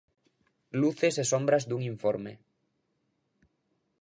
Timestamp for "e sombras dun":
1.21-1.81